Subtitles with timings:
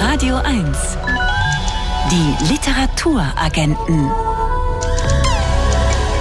[0.00, 0.78] Radio 1.
[2.12, 4.08] Die Literaturagenten.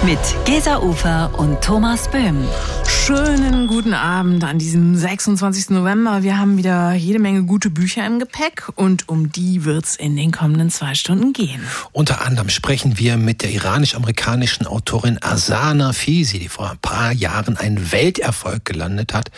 [0.04, 2.48] Mit Gesa Ufer und Thomas Böhm.
[2.88, 5.70] Schönen guten Abend an diesem 26.
[5.70, 6.24] November.
[6.24, 10.32] Wir haben wieder jede Menge gute Bücher im Gepäck und um die wird's in den
[10.32, 11.62] kommenden zwei Stunden gehen.
[11.92, 17.58] Unter anderem sprechen wir mit der iranisch-amerikanischen Autorin Asana Fisi, die vor ein paar Jahren
[17.58, 19.30] einen Welterfolg gelandet hat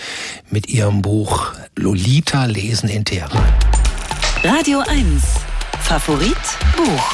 [0.50, 3.44] mit ihrem Buch Lolita lesen in Teheran.
[4.42, 5.22] Radio 1.
[5.82, 6.34] Favorit
[6.77, 7.13] Buch.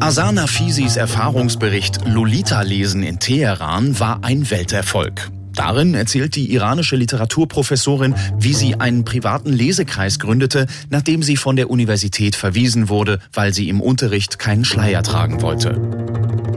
[0.00, 5.30] Asana Fisis Erfahrungsbericht Lolita lesen in Teheran war ein Welterfolg.
[5.52, 11.68] Darin erzählt die iranische Literaturprofessorin, wie sie einen privaten Lesekreis gründete, nachdem sie von der
[11.68, 15.72] Universität verwiesen wurde, weil sie im Unterricht keinen Schleier tragen wollte.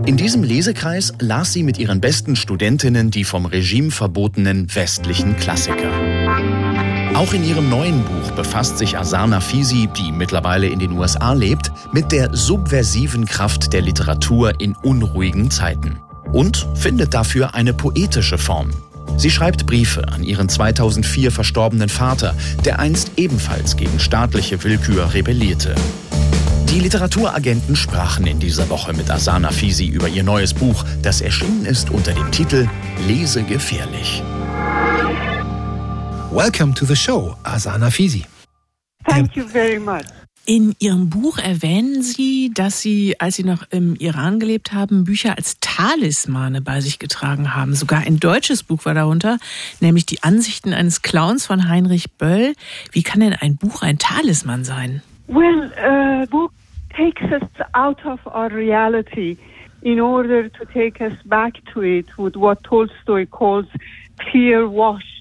[0.06, 6.11] In diesem Lesekreis las sie mit ihren besten Studentinnen die vom Regime verbotenen westlichen Klassiker.
[7.14, 11.72] Auch in ihrem neuen Buch befasst sich Asana Fisi, die mittlerweile in den USA lebt,
[11.92, 16.00] mit der subversiven Kraft der Literatur in unruhigen Zeiten
[16.32, 18.70] und findet dafür eine poetische Form.
[19.18, 25.76] Sie schreibt Briefe an ihren 2004 verstorbenen Vater, der einst ebenfalls gegen staatliche Willkür rebellierte.
[26.70, 31.66] Die Literaturagenten sprachen in dieser Woche mit Asana Fisi über ihr neues Buch, das erschienen
[31.66, 32.70] ist unter dem Titel
[33.06, 34.24] Lese gefährlich.
[36.32, 38.26] Welcome to the show, Asana Fisi.
[39.06, 40.06] Thank you very much.
[40.46, 45.36] In Ihrem Buch erwähnen Sie, dass Sie, als Sie noch im Iran gelebt haben, Bücher
[45.36, 47.76] als Talismane bei sich getragen haben.
[47.76, 49.40] Sogar ein deutsches Buch war darunter,
[49.82, 52.54] nämlich die Ansichten eines Clowns von Heinrich Böll.
[52.94, 55.02] Wie kann denn ein Buch ein Talisman sein?
[55.28, 56.54] Well, a book
[56.96, 57.44] takes us
[57.74, 59.38] out of our reality
[59.82, 63.68] in order to take us back to it with what Tolstoy calls
[64.32, 65.21] clear washed eyes.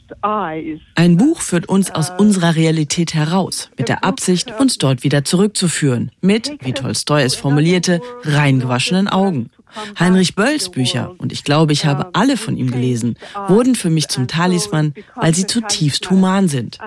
[0.94, 6.10] Ein Buch führt uns aus unserer Realität heraus, mit der Absicht, uns dort wieder zurückzuführen,
[6.20, 9.50] mit, wie Tolstoi es formulierte, reingewaschenen Augen.
[9.98, 13.16] Heinrich Bölls Bücher, und ich glaube, ich habe alle von ihm gelesen,
[13.48, 16.78] wurden für mich zum Talisman, weil sie zutiefst human sind.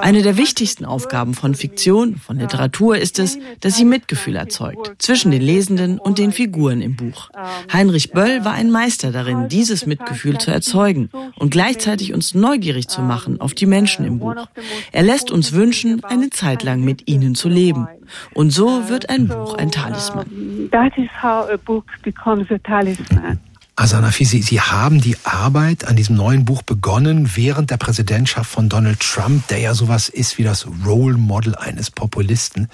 [0.00, 5.30] Eine der wichtigsten Aufgaben von Fiktion, von Literatur ist es, dass sie Mitgefühl erzeugt, zwischen
[5.30, 7.30] den Lesenden und den Figuren im Buch.
[7.72, 13.00] Heinrich Böll war ein Meister darin, dieses Mitgefühl zu erzeugen und gleichzeitig uns neugierig zu
[13.00, 14.46] machen auf die Menschen im Buch.
[14.92, 17.88] Er lässt uns wünschen, eine Zeit lang mit ihnen zu leben.
[18.34, 20.68] Und so wird ein Buch ein Talisman.
[20.72, 23.38] That is how a book becomes a talisman.
[23.80, 28.68] Asana Fisi, Sie haben die Arbeit an diesem neuen Buch begonnen während der Präsidentschaft von
[28.68, 32.68] Donald Trump, der ja sowas ist wie das Role Model eines Populisten.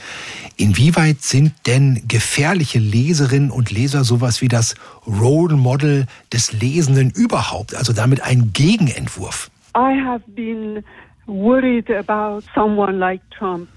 [0.56, 4.74] Inwieweit sind denn gefährliche Leserinnen und Leser sowas wie das
[5.06, 9.48] Role Model des Lesenden überhaupt, also damit ein Gegenentwurf?
[9.76, 10.82] I have been
[11.26, 13.68] worried about someone like Trump.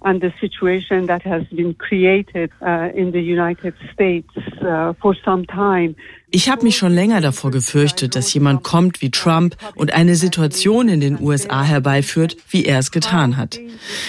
[0.00, 4.28] And the situation that has been created uh, in the United States
[4.62, 5.94] uh, for some time.
[6.30, 10.88] Ich habe mich schon länger davor gefürchtet, dass jemand kommt wie Trump und eine Situation
[10.88, 13.58] in den USA herbeiführt, wie er es getan hat.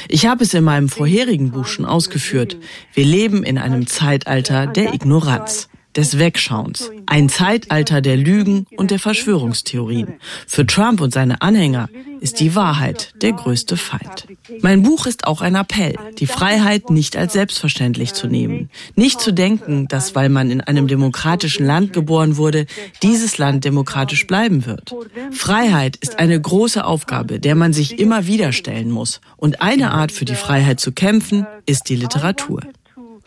[0.09, 2.57] Ich habe es in meinem vorherigen Buch schon ausgeführt.
[2.93, 6.91] Wir leben in einem Zeitalter der Ignoranz des Wegschauens.
[7.07, 10.13] Ein Zeitalter der Lügen und der Verschwörungstheorien.
[10.45, 11.89] Für Trump und seine Anhänger
[12.21, 14.27] ist die Wahrheit der größte Feind.
[14.61, 18.69] Mein Buch ist auch ein Appell, die Freiheit nicht als selbstverständlich zu nehmen.
[18.95, 22.65] Nicht zu denken, dass weil man in einem demokratischen Land geboren wurde,
[23.03, 24.93] dieses Land demokratisch bleiben wird.
[25.31, 29.21] Freiheit ist eine große Aufgabe, der man sich immer wieder stellen muss.
[29.35, 32.61] Und eine Art für die Freiheit zu kämpfen, ist die Literatur.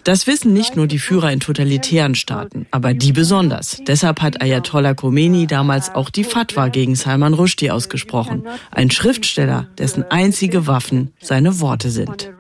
[0.05, 3.83] Das wissen nicht nur die Führer in totalitären Staaten, aber die besonders.
[3.87, 8.45] Deshalb hat Ayatollah Khomeini damals auch die Fatwa gegen Salman Rushdie ausgesprochen.
[8.71, 12.31] Ein Schriftsteller, dessen einzige Waffen seine Worte sind.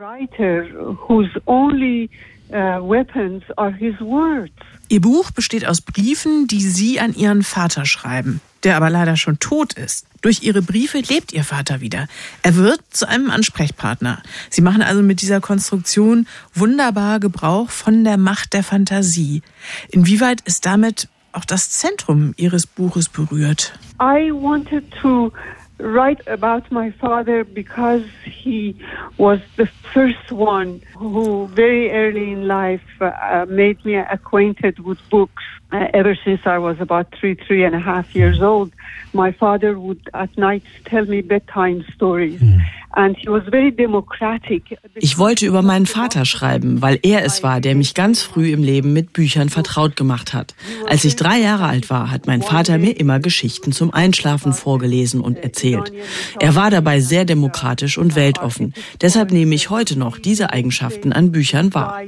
[4.88, 9.38] Ihr Buch besteht aus Briefen, die Sie an Ihren Vater schreiben, der aber leider schon
[9.38, 10.06] tot ist.
[10.21, 12.06] Durch Ihre Briefe lebt Ihr Vater wieder.
[12.43, 14.22] Er wird zu einem Ansprechpartner.
[14.51, 19.42] Sie machen also mit dieser Konstruktion wunderbar Gebrauch von der Macht der Fantasie.
[19.91, 23.72] Inwieweit ist damit auch das Zentrum Ihres Buches berührt?
[24.01, 25.33] I wanted to
[25.78, 28.77] write about my father because he
[29.16, 35.42] was the first one who very early in life uh, made me acquainted with books.
[35.72, 38.72] Uh, ever since I was about three, three and a half years old,
[39.13, 42.41] my father would at night tell me bedtime stories.
[42.41, 42.61] Mm.
[44.97, 48.65] Ich wollte über meinen Vater schreiben, weil er es war, der mich ganz früh im
[48.65, 50.57] Leben mit Büchern vertraut gemacht hat.
[50.89, 55.21] Als ich drei Jahre alt war, hat mein Vater mir immer Geschichten zum Einschlafen vorgelesen
[55.21, 55.93] und erzählt.
[56.41, 58.75] Er war dabei sehr demokratisch und weltoffen.
[59.01, 62.03] Deshalb nehme ich heute noch diese Eigenschaften an Büchern wahr.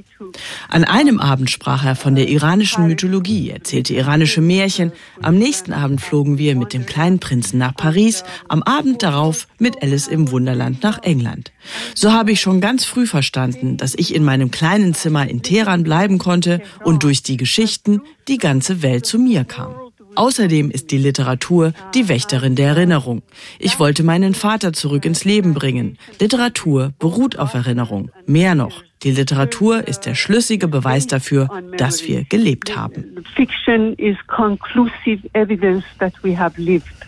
[0.68, 4.92] An einem Abend sprach er von der iranischen Mythologie, erzählte iranische Märchen.
[5.20, 9.82] Am nächsten Abend flogen wir mit dem kleinen Prinzen nach Paris, am Abend darauf mit
[9.82, 11.52] Alice im Wunderland nach England.
[11.94, 15.84] So habe ich schon ganz früh verstanden, dass ich in meinem kleinen Zimmer in Teheran
[15.84, 19.74] bleiben konnte und durch die Geschichten die ganze Welt zu mir kam.
[20.14, 23.22] Außerdem ist die Literatur die Wächterin der Erinnerung.
[23.58, 25.96] Ich wollte meinen Vater zurück ins Leben bringen.
[26.20, 28.10] Literatur beruht auf Erinnerung.
[28.26, 33.24] Mehr noch, die Literatur ist der schlüssige Beweis dafür, dass wir gelebt haben.
[33.34, 37.01] Fiction is conclusive evidence that we have lived.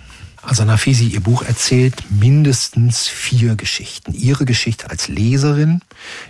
[0.47, 4.13] Asanafisi, Ihr Buch erzählt mindestens vier Geschichten.
[4.13, 5.81] Ihre Geschichte als Leserin,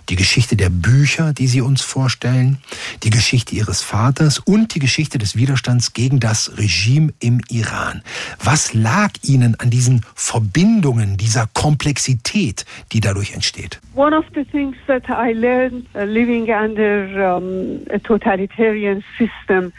[0.09, 2.57] die Geschichte der Bücher, die Sie uns vorstellen,
[3.03, 8.01] die Geschichte Ihres Vaters und die Geschichte des Widerstands gegen das Regime im Iran.
[8.43, 13.79] Was lag Ihnen an diesen Verbindungen, dieser Komplexität, die dadurch entsteht?
[13.95, 19.71] One of the things that I learned uh, living under um, a totalitarian system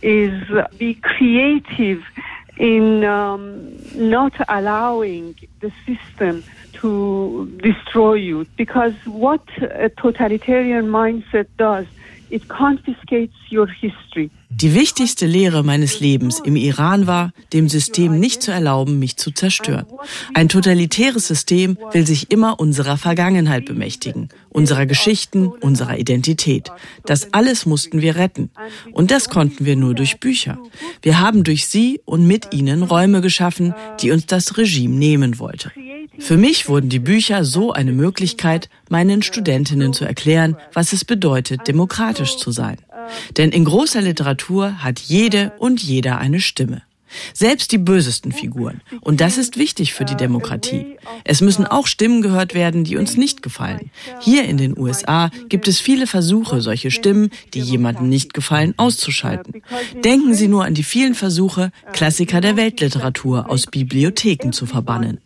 [0.00, 2.02] is uh, be creative
[2.56, 6.44] in um, not allowing the system
[6.74, 8.46] to destroy you.
[8.56, 11.86] Because what a totalitarian mindset does,
[14.48, 19.32] Die wichtigste Lehre meines Lebens im Iran war, dem System nicht zu erlauben, mich zu
[19.32, 19.86] zerstören.
[20.32, 26.70] Ein totalitäres System will sich immer unserer Vergangenheit bemächtigen, unserer Geschichten, unserer Identität.
[27.04, 28.50] Das alles mussten wir retten.
[28.92, 30.58] Und das konnten wir nur durch Bücher.
[31.02, 35.70] Wir haben durch sie und mit ihnen Räume geschaffen, die uns das Regime nehmen wollte.
[36.18, 41.66] Für mich wurden die Bücher so eine Möglichkeit, meinen Studentinnen zu erklären, was es bedeutet,
[41.68, 42.76] demokratisch zu sein.
[43.36, 46.82] Denn in großer Literatur hat jede und jeder eine Stimme.
[47.34, 48.80] Selbst die bösesten Figuren.
[49.00, 50.96] Und das ist wichtig für die Demokratie.
[51.24, 53.90] Es müssen auch Stimmen gehört werden, die uns nicht gefallen.
[54.20, 59.62] Hier in den USA gibt es viele Versuche, solche Stimmen, die jemandem nicht gefallen, auszuschalten.
[60.04, 65.18] Denken Sie nur an die vielen Versuche, Klassiker der Weltliteratur aus Bibliotheken zu verbannen.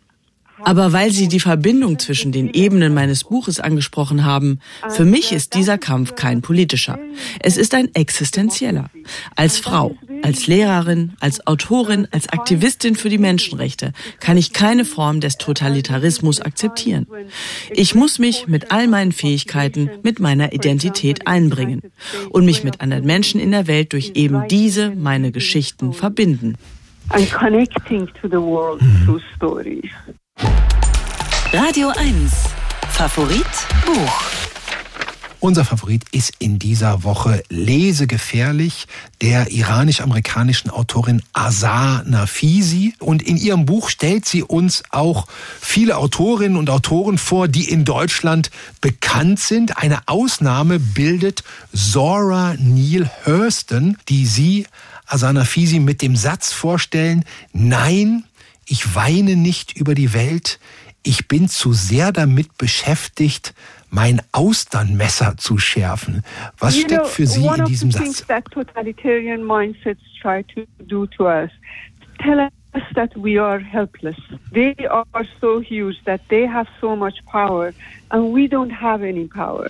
[0.63, 4.59] Aber weil Sie die Verbindung zwischen den Ebenen meines Buches angesprochen haben,
[4.89, 6.99] für mich ist dieser Kampf kein politischer.
[7.39, 8.89] Es ist ein existenzieller.
[9.35, 15.19] Als Frau, als Lehrerin, als Autorin, als Aktivistin für die Menschenrechte kann ich keine Form
[15.19, 17.07] des Totalitarismus akzeptieren.
[17.71, 21.81] Ich muss mich mit all meinen Fähigkeiten, mit meiner Identität einbringen
[22.29, 26.55] und mich mit anderen Menschen in der Welt durch eben diese meine Geschichten verbinden.
[27.09, 29.85] And connecting to the world through stories.
[31.53, 32.31] Radio 1.
[32.89, 33.45] Favorit
[33.85, 34.21] Buch.
[35.39, 38.87] Unser Favorit ist in dieser Woche Lesegefährlich
[39.21, 42.95] der iranisch-amerikanischen Autorin Azar Nafisi.
[42.99, 45.27] Und in ihrem Buch stellt sie uns auch
[45.61, 48.49] viele Autorinnen und Autoren vor, die in Deutschland
[48.81, 49.77] bekannt sind.
[49.77, 51.43] Eine Ausnahme bildet
[51.73, 54.65] Zora Neale Hurston, die sie
[55.05, 57.23] Azar Nafisi mit dem Satz vorstellen,
[57.53, 58.23] nein,
[58.67, 60.59] ich weine nicht über die Welt,
[61.03, 63.53] ich bin zu sehr damit beschäftigt,
[63.89, 66.23] mein Austernmesser zu schärfen.
[66.59, 68.25] Was you steckt für Sie in diesem Satz?
[68.51, 71.49] totalitarian mindsets try to do to us.
[72.21, 74.17] Tell us that we are helpless.
[74.51, 77.73] They are so huge that they have so much power
[78.09, 79.69] and we don't have any power.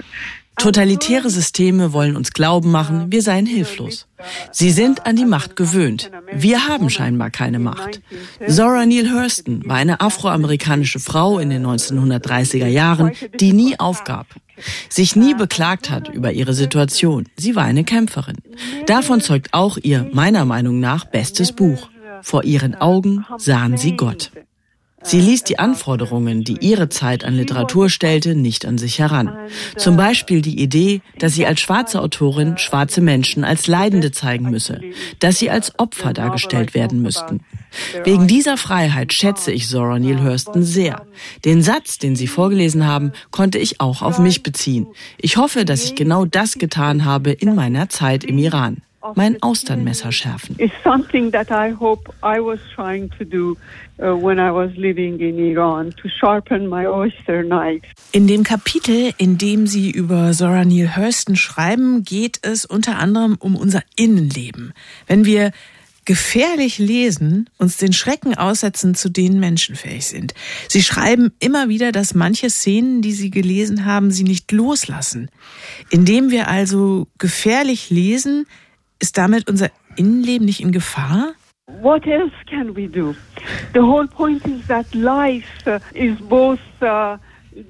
[0.57, 4.07] Totalitäre Systeme wollen uns glauben machen, wir seien hilflos.
[4.51, 6.09] Sie sind an die Macht gewöhnt.
[6.33, 8.01] Wir haben scheinbar keine Macht.
[8.47, 14.25] Zora Neale Hurston war eine afroamerikanische Frau in den 1930er Jahren, die nie aufgab,
[14.89, 17.25] sich nie beklagt hat über ihre Situation.
[17.35, 18.37] Sie war eine Kämpferin.
[18.87, 21.89] Davon zeugt auch ihr, meiner Meinung nach, bestes Buch.
[22.23, 24.31] Vor ihren Augen sahen sie Gott.
[25.07, 29.37] Sie ließ die Anforderungen, die ihre Zeit an Literatur stellte, nicht an sich heran.
[29.77, 34.81] Zum Beispiel die Idee, dass sie als schwarze Autorin schwarze Menschen als Leidende zeigen müsse,
[35.19, 37.39] dass sie als Opfer dargestellt werden müssten.
[38.03, 41.05] Wegen dieser Freiheit schätze ich Zora Neale Hurston sehr.
[41.45, 44.87] Den Satz, den Sie vorgelesen haben, konnte ich auch auf mich beziehen.
[45.17, 48.81] Ich hoffe, dass ich genau das getan habe in meiner Zeit im Iran
[49.15, 50.55] mein Austernmesser schärfen.
[50.57, 53.57] Is something that I hope I was trying to do
[53.99, 57.83] uh, when I was living in Iran, to sharpen my oyster knife.
[58.11, 63.35] In dem Kapitel, in dem Sie über Zora Neale Hurston schreiben, geht es unter anderem
[63.39, 64.73] um unser Innenleben.
[65.07, 65.51] Wenn wir
[66.07, 70.33] gefährlich lesen, uns den Schrecken aussetzen, zu denen Menschen fähig sind.
[70.69, 75.29] Sie schreiben immer wieder, dass manche Szenen, die sie gelesen haben, sie nicht loslassen.
[75.89, 78.47] Indem wir also gefährlich lesen,
[78.99, 81.33] ist damit unser Innenleben nicht in Gefahr?
[81.81, 83.13] What else can we do?
[83.73, 87.17] The whole point is that life uh, is both uh,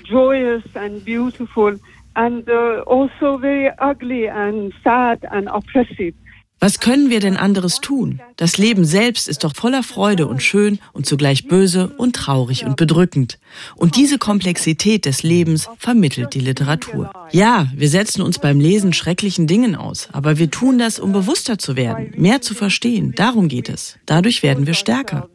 [0.03, 1.79] joyous and beautiful
[2.15, 6.13] and uh, also very ugly and sad and oppressive.
[6.59, 8.19] Was können wir denn anderes tun?
[8.35, 12.77] Das Leben selbst ist doch voller Freude und schön und zugleich böse und traurig und
[12.77, 13.37] bedrückend.
[13.75, 17.11] Und diese Komplexität des Lebens vermittelt die Literatur.
[17.31, 21.59] Ja, wir setzen uns beim Lesen schrecklichen Dingen aus, aber wir tun das, um bewusster
[21.59, 23.13] zu werden, mehr zu verstehen.
[23.15, 23.97] Darum geht es.
[24.07, 25.29] Dadurch werden wir stärker.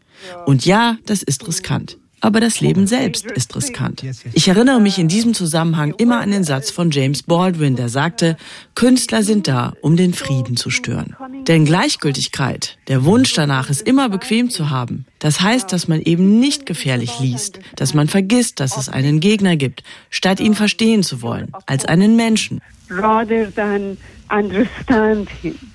[0.47, 4.05] Und ja, das ist riskant aber das Leben selbst ist riskant.
[4.33, 8.37] Ich erinnere mich in diesem Zusammenhang immer an den Satz von James Baldwin, der sagte,
[8.77, 11.17] Künstler sind da, um den Frieden zu stören.
[11.49, 16.39] Denn Gleichgültigkeit, der Wunsch danach, es immer bequem zu haben, das heißt, dass man eben
[16.39, 21.23] nicht gefährlich liest, dass man vergisst, dass es einen Gegner gibt, statt ihn verstehen zu
[21.23, 22.61] wollen, als einen Menschen.
[22.89, 23.97] Rather than
[24.31, 25.72] understand him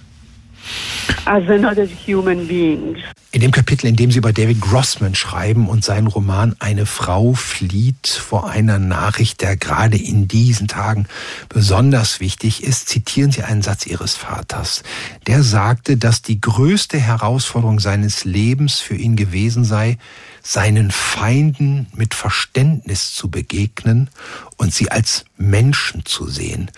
[3.32, 7.34] In dem Kapitel, in dem Sie über David Grossman schreiben und seinen Roman Eine Frau
[7.34, 11.08] flieht vor einer Nachricht, der gerade in diesen Tagen
[11.50, 14.84] besonders wichtig ist, zitieren Sie einen Satz Ihres Vaters.
[15.28, 19.98] Der sagte, dass die größte Herausforderung seines Lebens für ihn gewesen sei,
[20.42, 24.10] seinen Feinden mit Verständnis zu begegnen
[24.56, 26.72] und sie als Menschen zu sehen.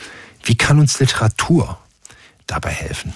[0.43, 1.77] Wie kann uns Literatur
[2.47, 3.13] dabei helfen?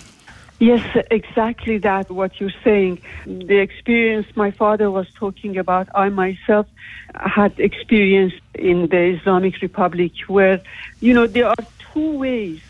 [0.59, 3.01] Yes, exactly that, what you're saying.
[3.25, 6.67] The experience my father was talking about, I myself
[7.15, 10.61] had experienced in the Islamic Republic where,
[11.01, 12.61] you know, there are two ways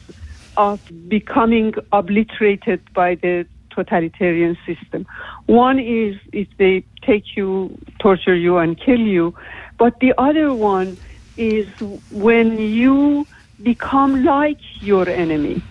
[0.58, 5.06] of becoming obliterated by the totalitarian system.
[5.46, 9.36] One is if they take you, torture you, and kill you.
[9.78, 10.98] But the other one
[11.38, 11.68] is
[12.12, 13.28] when you
[13.62, 15.62] become like your enemy.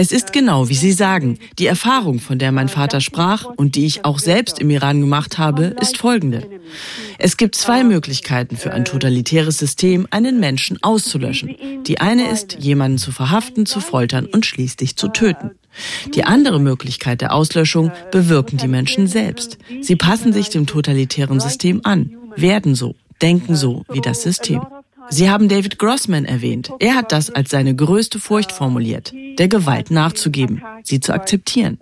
[0.00, 1.38] Es ist genau, wie Sie sagen.
[1.58, 5.36] Die Erfahrung, von der mein Vater sprach und die ich auch selbst im Iran gemacht
[5.36, 6.48] habe, ist folgende.
[7.18, 11.54] Es gibt zwei Möglichkeiten für ein totalitäres System, einen Menschen auszulöschen.
[11.86, 15.50] Die eine ist, jemanden zu verhaften, zu foltern und schließlich zu töten.
[16.14, 19.58] Die andere Möglichkeit der Auslöschung bewirken die Menschen selbst.
[19.82, 24.62] Sie passen sich dem totalitären System an, werden so, denken so wie das System.
[25.10, 26.70] Sie haben David Grossman erwähnt.
[26.78, 31.80] Er hat das als seine größte Furcht formuliert, der Gewalt nachzugeben, sie zu akzeptieren.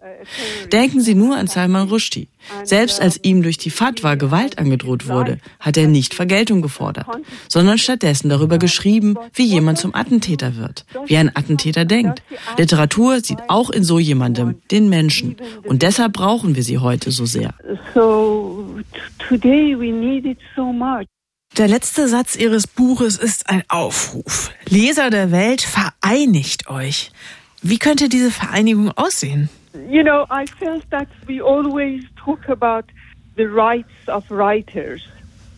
[0.72, 2.28] Denken Sie nur an Salman Rushdie.
[2.64, 7.06] Selbst als ihm durch die Fatwa Gewalt angedroht wurde, hat er nicht Vergeltung gefordert,
[7.48, 12.22] sondern stattdessen darüber geschrieben, wie jemand zum Attentäter wird, wie ein Attentäter denkt.
[12.56, 15.36] Literatur sieht auch in so jemandem den Menschen.
[15.64, 17.54] Und deshalb brauchen wir sie heute so sehr.
[17.94, 18.64] So
[19.28, 21.06] today we need it so much.
[21.56, 24.52] Der letzte Satz Ihres Buches ist ein Aufruf.
[24.68, 27.10] Leser der Welt, vereinigt euch.
[27.62, 29.48] Wie könnte diese Vereinigung aussehen?
[29.90, 32.84] You know, I felt that we always talk about
[33.36, 35.02] the rights of writers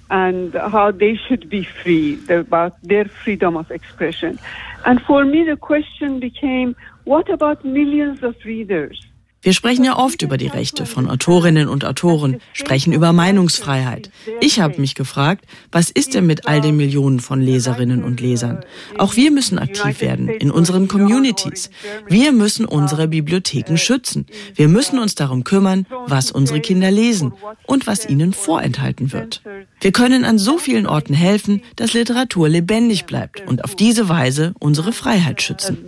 [0.08, 4.38] and how they should be free, about their freedom of expression.
[4.84, 9.09] And for me, the question became, what about millions of readers?
[9.42, 14.10] Wir sprechen ja oft über die Rechte von Autorinnen und Autoren, sprechen über Meinungsfreiheit.
[14.42, 18.60] Ich habe mich gefragt, was ist denn mit all den Millionen von Leserinnen und Lesern?
[18.98, 21.70] Auch wir müssen aktiv werden in unseren Communities.
[22.06, 24.26] Wir müssen unsere Bibliotheken schützen.
[24.54, 27.32] Wir müssen uns darum kümmern, was unsere Kinder lesen
[27.66, 29.40] und was ihnen vorenthalten wird.
[29.80, 34.52] Wir können an so vielen Orten helfen, dass Literatur lebendig bleibt und auf diese Weise
[34.58, 35.78] unsere Freiheit schützen.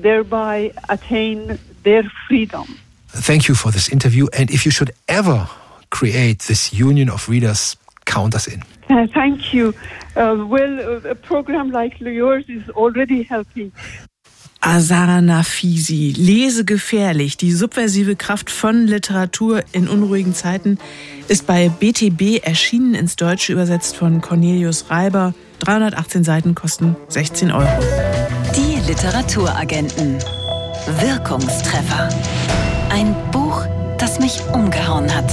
[3.14, 4.26] Thank you for this interview.
[4.33, 5.49] And if you should ever
[5.90, 7.76] create this union of readers,
[8.07, 8.62] count us in.
[8.88, 9.75] Uh, thank you.
[10.16, 13.73] Uh, well, uh, a program like yours is already helping.
[14.64, 20.78] Azara Nafisi, Lesegefährlich, die subversive Kraft von Literatur in unruhigen Zeiten,
[21.26, 25.35] ist bei BTB erschienen, ins Deutsche übersetzt von Cornelius Reiber.
[25.59, 27.69] 318 Seiten kosten 16 Euro.
[28.54, 30.19] Die Literaturagenten.
[31.00, 32.09] Wirkungstreffer.
[32.93, 33.65] Ein Buch,
[33.97, 35.25] das mich umgehauen hat.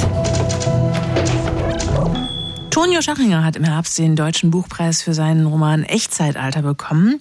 [2.81, 7.19] Tonio Schachinger hat im Herbst den Deutschen Buchpreis für seinen Roman Echtzeitalter bekommen.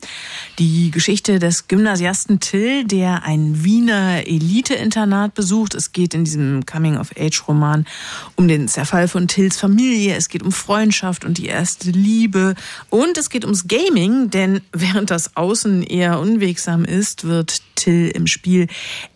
[0.61, 5.75] Die Geschichte des Gymnasiasten Till, der ein Wiener Elite-Internat besucht.
[5.75, 7.87] Es geht in diesem Coming-of-Age-Roman
[8.37, 10.15] um den Zerfall von Tills Familie.
[10.15, 12.55] Es geht um Freundschaft und die erste Liebe.
[12.89, 18.29] Und es geht ums Gaming, denn während das Außen eher unwegsam ist, wird Till im
[18.29, 18.69] Spiel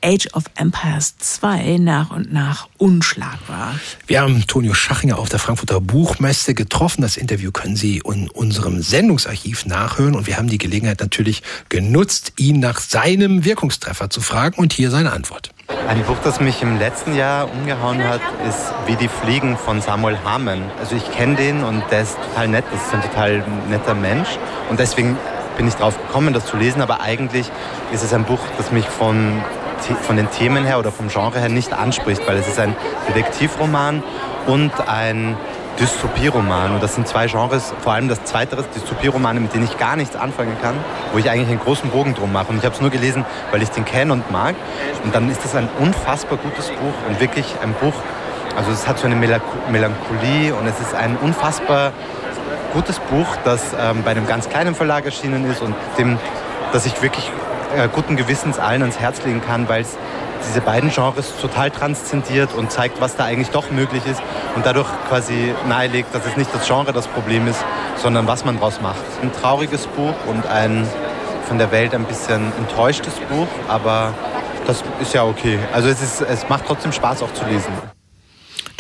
[0.05, 3.79] Age of Empires 2 nach und nach unschlagbar.
[4.09, 7.03] Wir haben Tonio Schachinger auf der Frankfurter Buchmesse getroffen.
[7.03, 12.33] Das Interview können Sie in unserem Sendungsarchiv nachhören und wir haben die Gelegenheit natürlich genutzt,
[12.39, 15.51] ihn nach seinem Wirkungstreffer zu fragen und hier seine Antwort.
[15.89, 20.19] Ein Buch, das mich im letzten Jahr umgehauen hat, ist Wie die Fliegen von Samuel
[20.25, 20.63] Hamann.
[20.81, 24.29] Also ich kenne den und der ist total nett, das ist ein total netter Mensch
[24.71, 25.19] und deswegen
[25.57, 27.51] bin ich drauf gekommen, das zu lesen, aber eigentlich
[27.93, 29.43] ist es ein Buch, das mich von,
[30.01, 32.75] von den Themen her oder vom Genre her nicht anspricht, weil es ist ein
[33.09, 34.03] Detektivroman
[34.47, 35.37] und ein
[35.81, 36.73] Dystopieroman.
[36.73, 40.17] Und das sind zwei Genres, vor allem das zweite, Dystopieromane, mit denen ich gar nichts
[40.17, 40.75] anfangen kann,
[41.13, 42.49] wo ich eigentlich einen großen Bogen drum mache.
[42.49, 44.55] Und ich habe es nur gelesen, weil ich den kenne und mag.
[45.05, 47.95] Und dann ist das ein unfassbar gutes Buch und wirklich ein Buch,
[48.57, 51.93] also es hat so eine Melancholie und es ist ein unfassbar
[52.75, 56.19] gutes Buch, das ähm, bei einem ganz kleinen Verlag erschienen ist und dem,
[56.73, 57.31] das ich wirklich
[57.77, 59.97] äh, guten Gewissens allen ans Herz legen kann, weil es
[60.49, 64.23] diese beiden Genres total transzendiert und zeigt, was da eigentlich doch möglich ist
[64.55, 67.65] und dadurch quasi nahelegt, dass es nicht das Genre das Problem ist,
[67.97, 69.03] sondern was man daraus macht.
[69.23, 70.87] Ein trauriges Buch und ein
[71.47, 74.15] von der Welt ein bisschen enttäuschtes Buch, aber
[74.67, 75.59] das ist ja okay.
[75.73, 77.73] Also es, ist, es macht trotzdem Spaß auch zu lesen.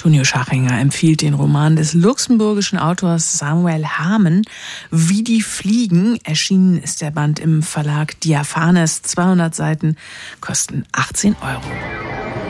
[0.02, 4.42] Tonio Schachinger empfiehlt den Roman des luxemburgischen Autors Samuel Hamen,
[4.90, 6.18] Wie die Fliegen.
[6.24, 9.02] Erschienen ist der Band im Verlag Diaphanes.
[9.02, 9.94] 200 Seiten
[10.40, 12.41] kosten 18 Euro.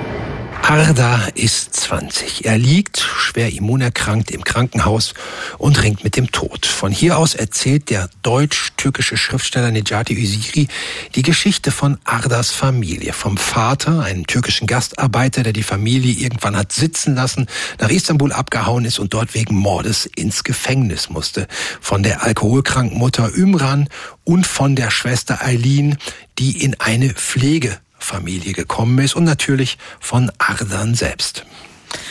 [0.63, 2.45] Arda ist 20.
[2.45, 5.13] Er liegt schwer immunerkrankt im Krankenhaus
[5.59, 6.65] und ringt mit dem Tod.
[6.67, 10.69] Von hier aus erzählt der deutsch-türkische Schriftsteller Necati Usiri
[11.15, 13.13] die Geschichte von Ardas Familie.
[13.13, 18.85] Vom Vater, einem türkischen Gastarbeiter, der die Familie irgendwann hat sitzen lassen, nach Istanbul abgehauen
[18.85, 21.49] ist und dort wegen Mordes ins Gefängnis musste.
[21.81, 23.89] Von der alkoholkranken Mutter Ümran
[24.25, 25.99] und von der Schwester Eileen,
[26.39, 31.45] die in eine Pflege Familie gekommen ist und natürlich von Ardan selbst.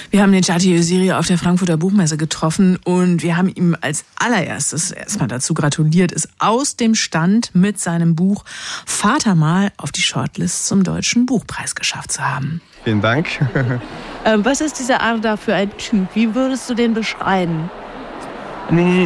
[0.09, 4.03] Wir haben den Chati Öziri auf der Frankfurter Buchmesse getroffen und wir haben ihm als
[4.15, 8.43] allererstes erstmal dazu gratuliert, es aus dem Stand mit seinem Buch
[8.85, 12.61] Vater mal auf die Shortlist zum Deutschen Buchpreis geschafft zu haben.
[12.83, 13.27] Vielen Dank.
[14.23, 16.07] Ähm, was ist dieser Arda für ein Typ?
[16.13, 17.71] Wie würdest du den beschreiben?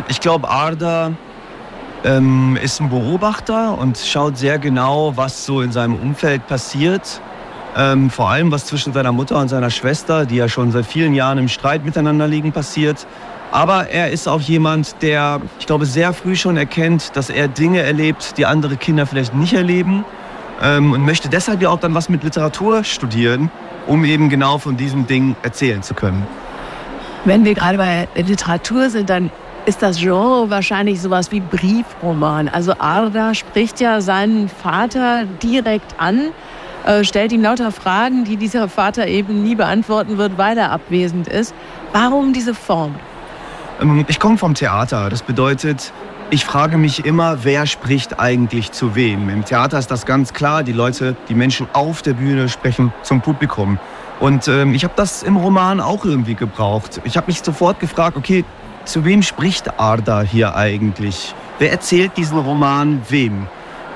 [0.10, 1.14] Ich glaube, Arda
[2.06, 7.20] ähm, ist ein Beobachter und schaut sehr genau, was so in seinem Umfeld passiert.
[7.76, 11.14] Ähm, vor allem, was zwischen seiner Mutter und seiner Schwester, die ja schon seit vielen
[11.14, 13.06] Jahren im Streit miteinander liegen, passiert.
[13.52, 17.82] Aber er ist auch jemand, der, ich glaube, sehr früh schon erkennt, dass er Dinge
[17.82, 20.06] erlebt, die andere Kinder vielleicht nicht erleben.
[20.62, 23.52] Ähm, und möchte deshalb ja auch dann was mit Literatur studieren,
[23.88, 26.26] um eben genau von diesem Ding erzählen zu können.
[27.26, 29.32] Wenn wir gerade bei Literatur sind, dann
[29.66, 32.48] ist das Genre wahrscheinlich sowas wie Briefroman.
[32.48, 36.30] Also Arda spricht ja seinen Vater direkt an,
[36.86, 41.28] äh, stellt ihm lauter Fragen, die dieser Vater eben nie beantworten wird, weil er abwesend
[41.28, 41.56] ist.
[41.94, 42.96] Warum diese Form?
[43.82, 45.10] Ähm, ich komme vom Theater.
[45.10, 45.92] Das bedeutet,
[46.30, 49.30] ich frage mich immer, wer spricht eigentlich zu wem.
[49.30, 50.64] Im Theater ist das ganz klar.
[50.64, 53.80] Die Leute, die Menschen auf der Bühne sprechen zum Publikum.
[54.20, 57.02] Und ähm, ich habe das im Roman auch irgendwie gebraucht.
[57.04, 58.46] Ich habe mich sofort gefragt, okay,
[58.86, 61.34] zu wem spricht Arda hier eigentlich?
[61.60, 63.48] Wer erzählt diesen Roman wem?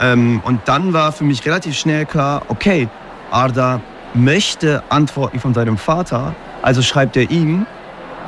[0.02, 2.88] Ähm, und dann war für mich relativ schnell klar, okay,
[3.32, 3.82] Arda
[4.13, 7.65] möchte Antworten von seinem Vater, also schreibt er ihm.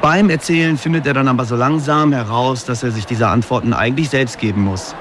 [0.01, 4.09] Beim Erzählen findet er dann aber so langsam heraus, dass er sich diese Antworten eigentlich
[4.09, 4.95] selbst geben muss.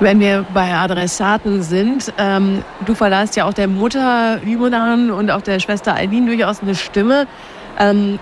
[0.00, 5.42] Wenn wir bei Adressaten sind, ähm, du verleihst ja auch der Mutter Limonan und auch
[5.42, 7.26] der Schwester Eileen durchaus eine Stimme.
[7.78, 8.18] Ähm,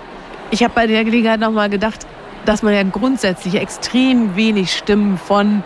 [0.51, 2.07] ich habe bei der Gelegenheit nochmal gedacht,
[2.49, 5.63] dass man ja grundsätzlich extrem wenig Stimmen von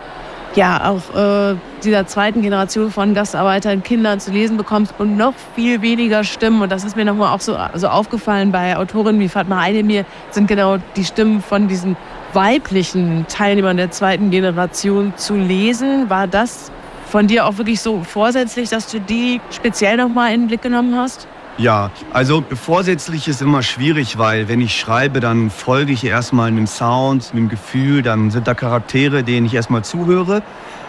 [0.55, 5.81] ja auch äh, dieser zweiten Generation von Gastarbeitern, Kindern zu lesen bekommt und noch viel
[5.81, 6.61] weniger Stimmen.
[6.61, 10.47] Und das ist mir nochmal auch so also aufgefallen bei Autorinnen wie Fatma Aydemir, sind
[10.47, 11.95] genau die Stimmen von diesen
[12.33, 16.09] weiblichen Teilnehmern der zweiten Generation zu lesen.
[16.09, 16.71] War das
[17.07, 20.95] von dir auch wirklich so vorsätzlich, dass du die speziell nochmal in den Blick genommen
[20.95, 21.27] hast?
[21.61, 26.65] Ja, also vorsätzlich ist immer schwierig, weil wenn ich schreibe, dann folge ich erstmal einem
[26.65, 30.41] Sound, einem Gefühl, dann sind da Charaktere, denen ich erstmal zuhöre.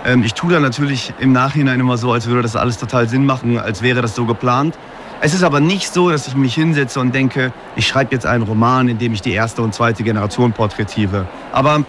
[0.07, 3.27] Ähm, ich tue dann natürlich im Nachhinein immer so, als würde das alles total Sinn
[3.27, 4.79] machen, als wäre das so geplant.
[5.21, 8.45] Es ist aber nicht so, dass ich mich hinsetze und denke, ich schreibe jetzt einen
[8.45, 11.27] Roman, in dem ich die erste und zweite Generation porträtiere.
[11.53, 11.85] Aber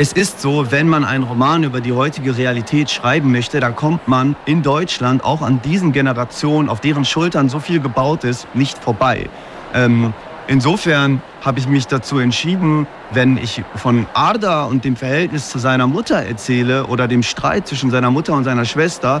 [0.00, 4.06] es ist so, wenn man einen Roman über die heutige Realität schreiben möchte, dann kommt
[4.06, 8.78] man in Deutschland auch an diesen Generationen, auf deren Schultern so viel gebaut ist, nicht
[8.78, 9.28] vorbei.
[9.74, 10.14] Ähm,
[10.46, 15.88] insofern habe ich mich dazu entschieden, wenn ich von Arda und dem Verhältnis zu seiner
[15.88, 19.20] Mutter erzähle oder dem Streit zwischen seiner Mutter und seiner Schwester,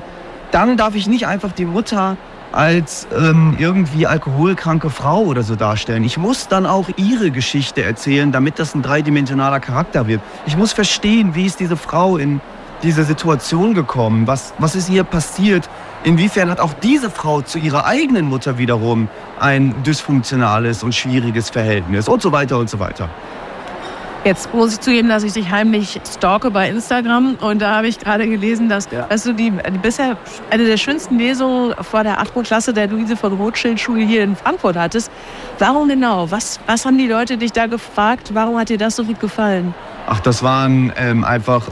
[0.52, 2.16] dann darf ich nicht einfach die Mutter
[2.52, 6.04] als ähm, irgendwie alkoholkranke Frau oder so darstellen.
[6.04, 10.20] Ich muss dann auch ihre Geschichte erzählen, damit das ein dreidimensionaler Charakter wird.
[10.46, 12.40] Ich muss verstehen, wie ist diese Frau in
[12.82, 14.26] diese Situation gekommen?
[14.26, 15.68] Was, was ist ihr passiert?
[16.04, 19.08] Inwiefern hat auch diese Frau zu ihrer eigenen Mutter wiederum
[19.40, 23.08] ein dysfunktionales und schwieriges Verhältnis und so weiter und so weiter.
[24.24, 27.98] Jetzt muss ich zugeben, dass ich dich heimlich stalke bei Instagram und da habe ich
[27.98, 29.02] gerade gelesen, dass, ja.
[29.02, 30.16] dass du die, die, bisher
[30.50, 32.42] eine der schönsten Lesungen vor der 8.
[32.42, 35.10] Klasse der Luise von Rothschild Schule hier in Frankfurt hattest.
[35.58, 36.30] Warum genau?
[36.30, 38.30] Was, was haben die Leute dich da gefragt?
[38.34, 39.72] Warum hat dir das so gut gefallen?
[40.08, 41.68] Ach, das waren ähm, einfach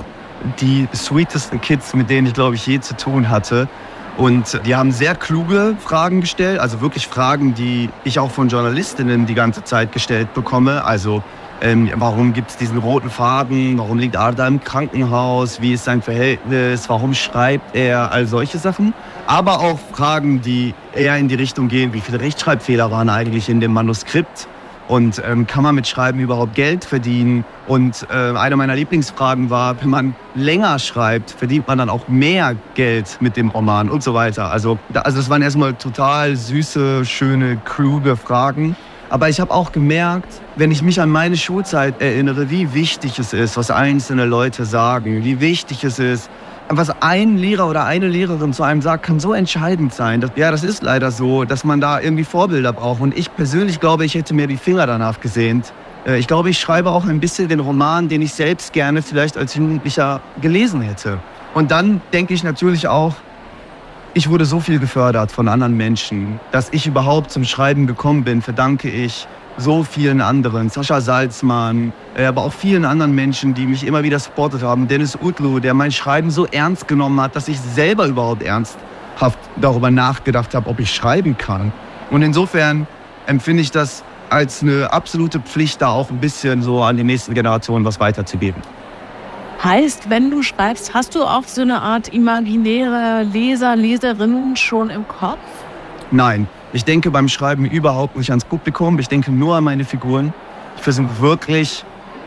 [0.60, 3.68] die sweetesten Kids, mit denen ich glaube ich je zu tun hatte.
[4.16, 9.26] Und die haben sehr kluge Fragen gestellt, also wirklich Fragen, die ich auch von Journalistinnen
[9.26, 10.84] die ganze Zeit gestellt bekomme.
[10.84, 11.22] Also
[11.62, 13.78] ähm, warum gibt es diesen roten Faden?
[13.78, 15.60] Warum liegt Arda im Krankenhaus?
[15.62, 16.88] Wie ist sein Verhältnis?
[16.88, 18.12] Warum schreibt er?
[18.12, 18.92] All solche Sachen.
[19.26, 23.60] Aber auch Fragen, die eher in die Richtung gehen, wie viele Rechtschreibfehler waren eigentlich in
[23.60, 24.48] dem Manuskript?
[24.88, 27.44] Und ähm, kann man mit Schreiben überhaupt Geld verdienen?
[27.66, 32.54] Und äh, eine meiner Lieblingsfragen war, wenn man länger schreibt, verdient man dann auch mehr
[32.74, 34.50] Geld mit dem Roman und so weiter.
[34.52, 38.76] Also, da, also das waren erstmal total süße, schöne, kluge Fragen.
[39.08, 43.32] Aber ich habe auch gemerkt, wenn ich mich an meine Schulzeit erinnere, wie wichtig es
[43.32, 46.28] ist, was einzelne Leute sagen, wie wichtig es ist,
[46.68, 50.20] was ein Lehrer oder eine Lehrerin zu einem sagt, kann so entscheidend sein.
[50.20, 53.00] Das, ja, das ist leider so, dass man da irgendwie Vorbilder braucht.
[53.00, 55.72] Und ich persönlich glaube, ich hätte mir die Finger danach gesehnt.
[56.04, 59.36] Äh, ich glaube, ich schreibe auch ein bisschen den Roman, den ich selbst gerne vielleicht
[59.36, 61.18] als Jugendlicher gelesen hätte.
[61.54, 63.14] Und dann denke ich natürlich auch,
[64.16, 68.40] ich wurde so viel gefördert von anderen Menschen, dass ich überhaupt zum Schreiben gekommen bin,
[68.40, 70.70] verdanke ich so vielen anderen.
[70.70, 74.88] Sascha Salzmann, äh, aber auch vielen anderen Menschen, die mich immer wieder supportet haben.
[74.88, 79.90] Dennis Utlu, der mein Schreiben so ernst genommen hat, dass ich selber überhaupt ernsthaft darüber
[79.90, 81.70] nachgedacht habe, ob ich schreiben kann.
[82.10, 82.86] Und insofern
[83.26, 87.34] empfinde ich das als eine absolute Pflicht, da auch ein bisschen so an die nächsten
[87.34, 88.62] Generationen was weiterzugeben.
[89.62, 95.08] Heißt, wenn du schreibst, hast du auch so eine Art imaginäre Leser, Leserinnen schon im
[95.08, 95.38] Kopf?
[96.10, 98.98] Nein, ich denke beim Schreiben überhaupt nicht ans Publikum.
[98.98, 100.34] Ich denke nur an meine Figuren.
[100.76, 101.84] Ich versuche wirklich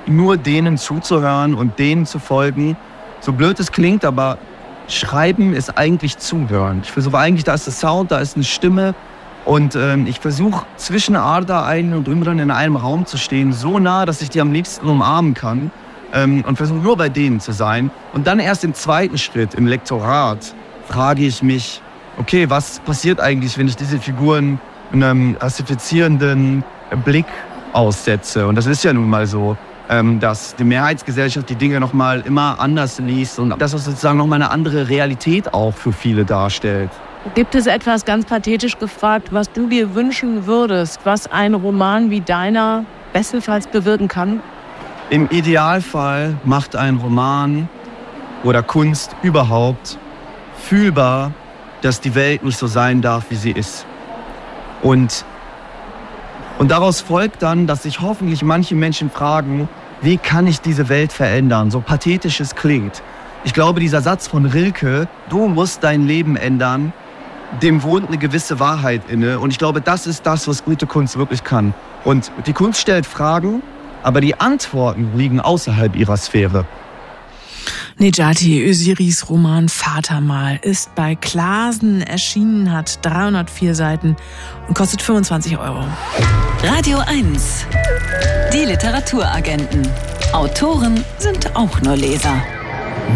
[0.08, 2.76] nur denen zuzuhören und denen zu folgen.
[3.20, 4.40] So blöd es klingt, aber
[4.88, 6.82] Schreiben ist eigentlich Zuhören.
[6.84, 8.96] Ich versuche eigentlich, da ist der Sound, da ist eine Stimme.
[9.46, 13.78] Und ähm, ich versuche zwischen Arda ein und Imran in einem Raum zu stehen, so
[13.78, 15.72] nah, dass ich die am liebsten umarmen kann
[16.14, 17.92] ähm, und versuche nur bei denen zu sein.
[18.14, 20.54] Und dann erst im zweiten Schritt, im Lektorat,
[20.88, 21.82] frage ich mich,
[22.18, 24.60] okay, was passiert eigentlich, wenn ich diese Figuren
[24.92, 26.64] einem rassifizierenden
[27.06, 27.28] Blick
[27.74, 28.48] aussetze?
[28.48, 29.58] Und das ist ja nun mal so,
[29.90, 34.52] ähm, dass die Mehrheitsgesellschaft die Dinge nochmal immer anders liest und das sozusagen nochmal eine
[34.52, 36.92] andere Realität auch für viele darstellt.
[37.36, 42.22] Gibt es etwas ganz pathetisch gefragt, was du dir wünschen würdest, was ein Roman wie
[42.22, 44.42] deiner bestenfalls bewirken kann?
[45.12, 47.68] Im Idealfall macht ein Roman
[48.44, 49.98] oder Kunst überhaupt
[50.56, 51.32] fühlbar,
[51.82, 53.88] dass die Welt nicht so sein darf, wie sie ist.
[54.84, 55.26] Und,
[56.60, 59.68] und daraus folgt dann, dass sich hoffentlich manche Menschen fragen,
[60.02, 61.72] wie kann ich diese Welt verändern?
[61.72, 63.02] So pathetisch es klingt.
[63.44, 66.94] Ich glaube, dieser Satz von Rilke, du musst dein Leben ändern,
[67.64, 69.40] dem wohnt eine gewisse Wahrheit inne.
[69.40, 71.74] Und ich glaube, das ist das, was gute Kunst wirklich kann.
[72.04, 73.64] Und die Kunst stellt Fragen
[74.04, 76.66] aber die Antworten liegen außerhalb ihrer Sphäre.
[77.98, 84.16] Nejati Ösiris Roman Vatermal ist bei Klasen erschienen, hat 304 Seiten
[84.70, 85.84] und kostet 25 Euro.
[86.64, 87.66] Radio 1.
[88.54, 89.86] Die Literaturagenten.
[90.32, 92.42] Autoren sind auch nur Leser.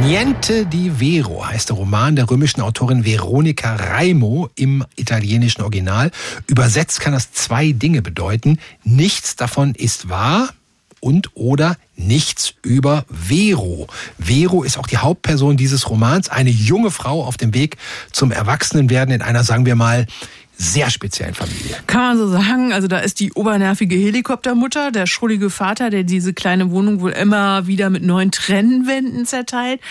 [0.01, 6.11] Niente di Vero heißt der Roman der römischen Autorin Veronica Raimo im italienischen Original.
[6.47, 8.57] Übersetzt kann das zwei Dinge bedeuten.
[8.83, 10.49] Nichts davon ist wahr,
[11.03, 13.87] und oder nichts über Vero.
[14.17, 17.77] Vero ist auch die Hauptperson dieses Romans, eine junge Frau auf dem Weg
[18.11, 20.07] zum Erwachsenenwerden in einer, sagen wir mal,
[20.55, 21.77] sehr speziellen Familie.
[21.87, 22.73] Kann man so sagen.
[22.73, 27.67] Also da ist die obernervige Helikoptermutter, der schrullige Vater, der diese kleine Wohnung wohl immer
[27.67, 29.81] wieder mit neuen Trennwänden zerteilt.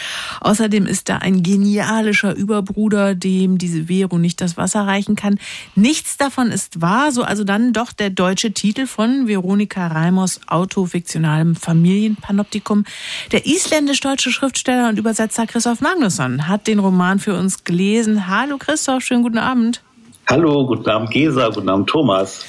[0.41, 5.39] Außerdem ist da ein genialischer Überbruder, dem diese Vero nicht das Wasser reichen kann.
[5.75, 11.57] Nichts davon ist wahr, so also dann doch der deutsche Titel von Veronika Reimers autofiktionalem
[11.57, 12.85] Familienpanoptikum.
[13.33, 18.29] Der isländisch-deutsche Schriftsteller und Übersetzer Christoph Magnusson hat den Roman für uns gelesen.
[18.29, 19.83] Hallo Christoph, schönen guten Abend.
[20.27, 22.45] Hallo, guten Abend Gesa, guten Abend Thomas.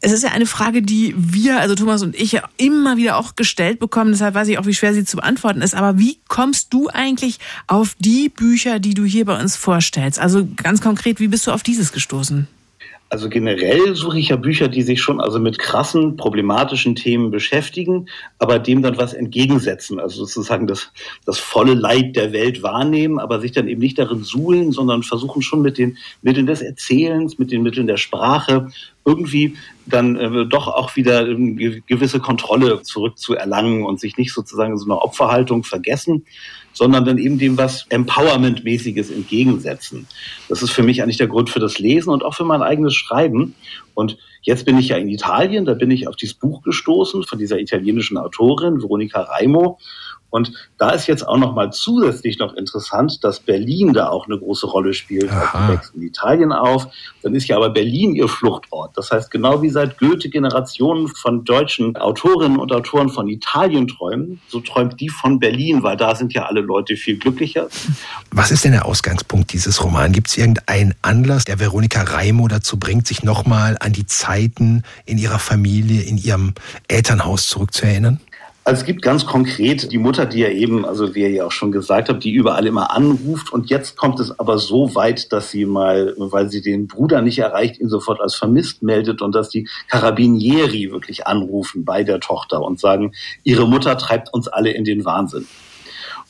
[0.00, 3.78] Es ist ja eine Frage, die wir, also Thomas und ich, immer wieder auch gestellt
[3.78, 4.12] bekommen.
[4.12, 5.74] Deshalb weiß ich auch, wie schwer sie zu beantworten ist.
[5.74, 10.18] Aber wie kommst du eigentlich auf die Bücher, die du hier bei uns vorstellst?
[10.18, 12.46] Also ganz konkret, wie bist du auf dieses gestoßen?
[13.14, 18.08] Also generell suche ich ja Bücher, die sich schon also mit krassen, problematischen Themen beschäftigen,
[18.40, 20.00] aber dem dann was entgegensetzen.
[20.00, 20.90] Also sozusagen das,
[21.24, 25.42] das volle Leid der Welt wahrnehmen, aber sich dann eben nicht darin suhlen, sondern versuchen
[25.42, 28.72] schon mit den Mitteln des Erzählens, mit den Mitteln der Sprache
[29.04, 29.54] irgendwie
[29.86, 34.86] dann äh, doch auch wieder eine gewisse Kontrolle zurückzuerlangen und sich nicht sozusagen in so
[34.86, 36.24] einer Opferhaltung vergessen,
[36.74, 40.06] sondern dann eben dem was Empowerment-mäßiges entgegensetzen.
[40.48, 42.94] Das ist für mich eigentlich der Grund für das Lesen und auch für mein eigenes
[42.94, 43.54] Schreiben.
[43.94, 47.38] Und jetzt bin ich ja in Italien, da bin ich auf dieses Buch gestoßen von
[47.38, 49.78] dieser italienischen Autorin Veronica Raimo.
[50.34, 54.36] Und da ist jetzt auch noch mal zusätzlich noch interessant, dass Berlin da auch eine
[54.36, 55.30] große Rolle spielt.
[55.30, 56.88] Sie wächst in Italien auf.
[57.22, 58.90] Dann ist ja aber Berlin ihr Fluchtort.
[58.96, 64.40] Das heißt, genau wie seit Goethe Generationen von deutschen Autorinnen und Autoren von Italien träumen,
[64.48, 67.68] so träumt die von Berlin, weil da sind ja alle Leute viel glücklicher.
[68.32, 70.16] Was ist denn der Ausgangspunkt dieses Romans?
[70.16, 75.16] Gibt es irgendeinen Anlass, der Veronika Raimo dazu bringt, sich nochmal an die Zeiten in
[75.16, 76.54] ihrer Familie, in ihrem
[76.88, 78.18] Elternhaus zurückzuerinnern?
[78.66, 81.52] Also es gibt ganz konkret die Mutter, die ja eben, also wie ihr ja auch
[81.52, 83.52] schon gesagt habt, die überall immer anruft.
[83.52, 87.38] Und jetzt kommt es aber so weit, dass sie mal, weil sie den Bruder nicht
[87.38, 92.62] erreicht, ihn sofort als vermisst meldet und dass die Carabinieri wirklich anrufen bei der Tochter
[92.62, 95.46] und sagen, ihre Mutter treibt uns alle in den Wahnsinn.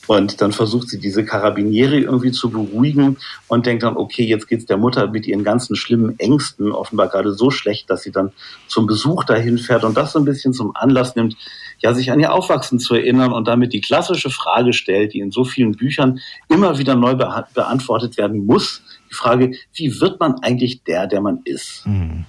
[0.07, 4.65] Und dann versucht sie diese Karabinieri irgendwie zu beruhigen und denkt dann, okay, jetzt geht's
[4.65, 8.31] der Mutter mit ihren ganzen schlimmen Ängsten offenbar gerade so schlecht, dass sie dann
[8.67, 11.35] zum Besuch dahin fährt und das so ein bisschen zum Anlass nimmt,
[11.79, 15.31] ja, sich an ihr Aufwachsen zu erinnern und damit die klassische Frage stellt, die in
[15.31, 18.81] so vielen Büchern immer wieder neu be beantwortet werden muss.
[19.15, 21.85] Die Frage, wie wird man eigentlich der, der man ist?
[21.85, 22.25] Mhm.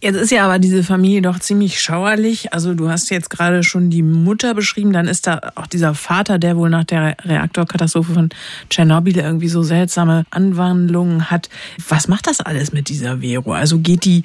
[0.00, 2.52] Jetzt ist ja aber diese Familie doch ziemlich schauerlich.
[2.52, 6.38] Also du hast jetzt gerade schon die Mutter beschrieben, dann ist da auch dieser Vater,
[6.38, 8.28] der wohl nach der Reaktorkatastrophe von
[8.70, 11.48] Tschernobyl irgendwie so seltsame Anwandlungen hat.
[11.88, 13.52] Was macht das alles mit dieser Vero?
[13.52, 14.22] Also geht die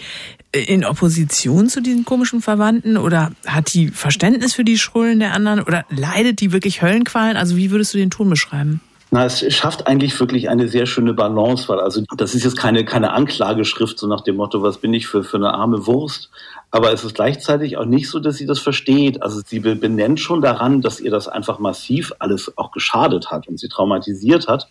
[0.51, 5.61] in Opposition zu diesen komischen Verwandten oder hat die Verständnis für die Schrullen der anderen
[5.61, 7.37] oder leidet die wirklich Höllenqualen?
[7.37, 8.79] Also wie würdest du den Ton beschreiben?
[9.13, 12.83] Na, es schafft eigentlich wirklich eine sehr schöne Balance, weil also das ist jetzt keine,
[12.83, 16.31] keine Anklageschrift, so nach dem Motto, was bin ich für, für eine arme Wurst.
[16.71, 19.21] Aber es ist gleichzeitig auch nicht so, dass sie das versteht.
[19.21, 23.59] Also sie benennt schon daran, dass ihr das einfach massiv alles auch geschadet hat und
[23.59, 24.67] sie traumatisiert hat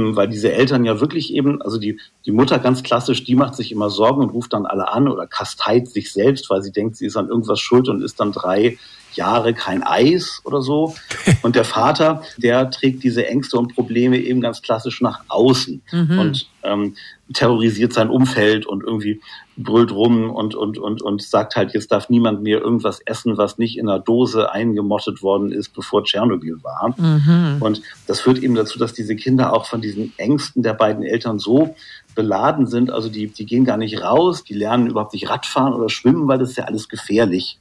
[0.00, 3.72] weil diese Eltern ja wirklich eben, also die, die Mutter ganz klassisch, die macht sich
[3.72, 7.06] immer Sorgen und ruft dann alle an oder kasteit sich selbst, weil sie denkt, sie
[7.06, 8.78] ist an irgendwas schuld und ist dann drei
[9.18, 10.94] Jahre kein Eis oder so.
[11.42, 16.18] Und der Vater, der trägt diese Ängste und Probleme eben ganz klassisch nach außen mhm.
[16.18, 16.94] und ähm,
[17.32, 19.20] terrorisiert sein Umfeld und irgendwie
[19.56, 23.58] brüllt rum und, und, und, und sagt halt, jetzt darf niemand mehr irgendwas essen, was
[23.58, 26.94] nicht in einer Dose eingemottet worden ist, bevor Tschernobyl war.
[26.96, 27.60] Mhm.
[27.60, 31.38] Und das führt eben dazu, dass diese Kinder auch von diesen Ängsten der beiden Eltern
[31.38, 31.74] so
[32.14, 32.90] beladen sind.
[32.90, 36.38] Also die, die gehen gar nicht raus, die lernen überhaupt nicht Radfahren oder Schwimmen, weil
[36.38, 37.58] das ist ja alles gefährlich.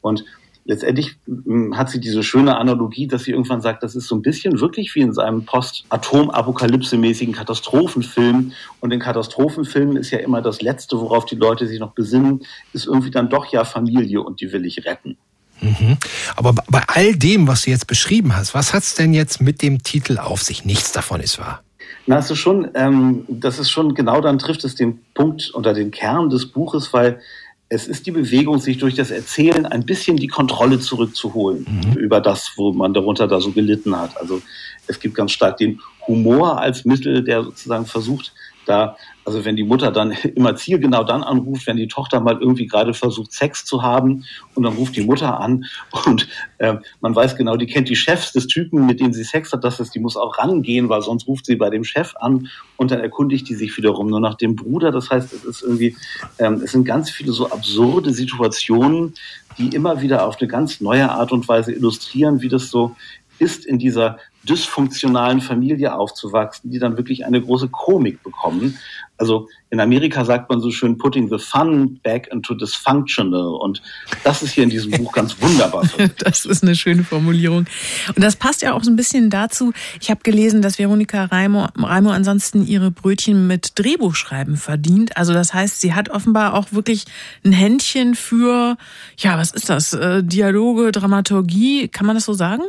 [0.00, 0.24] Und
[0.64, 4.22] letztendlich hm, hat sie diese schöne Analogie, dass sie irgendwann sagt, das ist so ein
[4.22, 8.52] bisschen wirklich wie in seinem Post-Atom-Apokalypse-mäßigen Katastrophenfilm.
[8.80, 12.86] Und in Katastrophenfilmen ist ja immer das Letzte, worauf die Leute sich noch besinnen, ist
[12.86, 15.16] irgendwie dann doch ja Familie und die will ich retten.
[15.60, 15.96] Mhm.
[16.36, 19.62] Aber bei all dem, was du jetzt beschrieben hast, was hat es denn jetzt mit
[19.62, 20.64] dem Titel auf sich?
[20.64, 21.62] Nichts davon ist wahr.
[22.06, 25.72] Na, es ist schon, ähm, das ist schon genau dann trifft es den Punkt oder
[25.72, 27.20] den Kern des Buches, weil
[27.68, 31.98] es ist die Bewegung, sich durch das Erzählen ein bisschen die Kontrolle zurückzuholen mhm.
[31.98, 34.16] über das, wo man darunter da so gelitten hat.
[34.20, 34.42] Also
[34.86, 38.32] es gibt ganz stark den Humor als Mittel, der sozusagen versucht,
[38.64, 42.66] da also wenn die Mutter dann immer zielgenau dann anruft, wenn die Tochter mal irgendwie
[42.66, 44.24] gerade versucht, Sex zu haben
[44.54, 45.64] und dann ruft die Mutter an
[46.06, 49.52] und äh, man weiß genau, die kennt die Chefs des Typen, mit dem sie Sex
[49.52, 52.48] hat, das heißt, die muss auch rangehen, weil sonst ruft sie bei dem Chef an
[52.76, 54.90] und dann erkundigt die sich wiederum nur nach dem Bruder.
[54.90, 55.96] Das heißt, es ist irgendwie,
[56.38, 59.14] ähm, es sind ganz viele so absurde Situationen,
[59.58, 62.96] die immer wieder auf eine ganz neue Art und Weise illustrieren, wie das so
[63.38, 68.78] ist, in dieser dysfunktionalen Familie aufzuwachsen, die dann wirklich eine große Komik bekommen.
[69.16, 73.54] Also in Amerika sagt man so schön, putting the fun back into dysfunctional.
[73.54, 73.80] Und
[74.24, 75.84] das ist hier in diesem Buch ganz wunderbar.
[76.18, 77.66] das ist eine schöne Formulierung.
[78.08, 79.72] Und das passt ja auch so ein bisschen dazu.
[80.00, 85.16] Ich habe gelesen, dass Veronika Reimo, Reimo ansonsten ihre Brötchen mit Drehbuchschreiben verdient.
[85.16, 87.04] Also das heißt, sie hat offenbar auch wirklich
[87.44, 88.76] ein Händchen für,
[89.16, 89.92] ja, was ist das?
[89.92, 92.62] Äh, Dialoge, Dramaturgie, kann man das so sagen?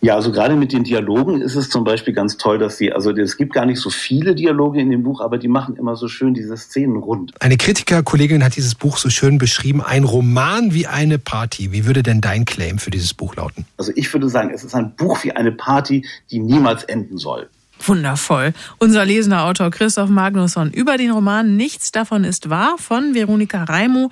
[0.00, 3.10] Ja, also gerade mit den Dialogen ist es zum Beispiel ganz toll, dass sie, also
[3.10, 6.06] es gibt gar nicht so viele Dialoge in dem Buch, aber die machen immer so
[6.06, 7.32] schön diese Szenen rund.
[7.40, 11.72] Eine Kritikerkollegin hat dieses Buch so schön beschrieben, ein Roman wie eine Party.
[11.72, 13.64] Wie würde denn dein Claim für dieses Buch lauten?
[13.76, 17.48] Also ich würde sagen, es ist ein Buch wie eine Party, die niemals enden soll.
[17.86, 18.52] Wundervoll.
[18.78, 24.10] Unser lesender Autor Christoph Magnusson über den Roman Nichts davon ist wahr von Veronika Raimo,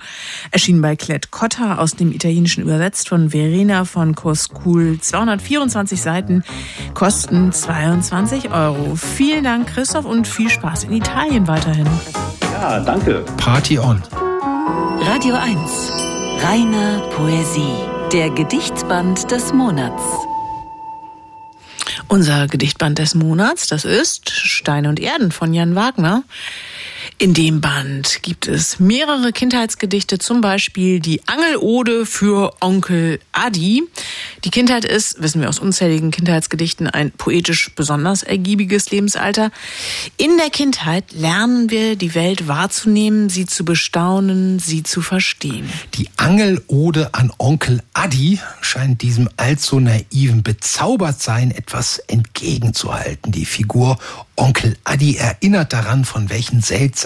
[0.51, 4.99] erschienen bei Klett Cotta, aus dem Italienischen übersetzt von Verena von Koskul.
[4.99, 6.43] 224 Seiten,
[6.93, 8.95] kosten 22 Euro.
[8.95, 11.87] Vielen Dank, Christoph, und viel Spaß in Italien weiterhin.
[12.53, 13.23] Ja, danke.
[13.37, 14.01] Party on.
[15.01, 15.57] Radio 1.
[16.43, 17.73] Reine Poesie.
[18.13, 20.01] Der Gedichtsband des Monats.
[22.09, 26.23] Unser Gedichtband des Monats, das ist Steine und Erden von Jan Wagner.
[27.17, 33.83] In dem Band gibt es mehrere Kindheitsgedichte, zum Beispiel die Angelode für Onkel Adi.
[34.43, 39.51] Die Kindheit ist, wissen wir aus unzähligen Kindheitsgedichten, ein poetisch besonders ergiebiges Lebensalter.
[40.17, 45.67] In der Kindheit lernen wir die Welt wahrzunehmen, sie zu bestaunen, sie zu verstehen.
[45.95, 53.31] Die Angelode an Onkel Adi scheint diesem allzu naiven Bezaubertsein etwas entgegenzuhalten.
[53.31, 53.97] Die Figur
[54.35, 56.96] Onkel Adi erinnert daran, von welchen seltsamen,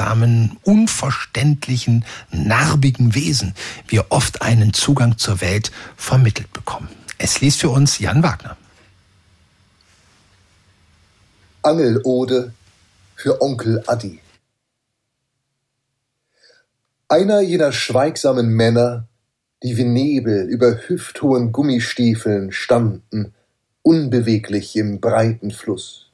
[0.64, 3.54] unverständlichen, narbigen Wesen
[3.88, 6.90] wir oft einen Zugang zur Welt vermittelt bekommen.
[7.18, 8.58] Es liest für uns Jan Wagner.
[11.62, 12.54] Angelode
[13.16, 14.20] für Onkel Adi.
[17.08, 19.08] Einer jener schweigsamen Männer,
[19.62, 23.36] die wie Nebel über hüfthohen Gummistiefeln standen,
[23.84, 26.08] unbeweglich im breiten Fluss.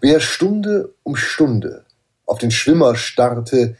[0.00, 1.86] Wer Stunde um Stunde
[2.26, 3.76] auf den Schwimmer starrte,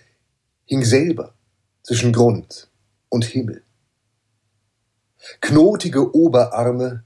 [0.65, 1.35] hing selber
[1.83, 2.69] zwischen Grund
[3.09, 3.63] und Himmel.
[5.41, 7.05] Knotige Oberarme,